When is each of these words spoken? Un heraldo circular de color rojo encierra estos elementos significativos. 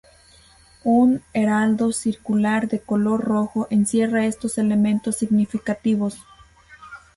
Un 0.93 1.21
heraldo 1.31 1.91
circular 1.91 2.67
de 2.67 2.79
color 2.79 3.23
rojo 3.23 3.67
encierra 3.69 4.25
estos 4.25 4.57
elementos 4.57 5.17
significativos. 5.17 6.17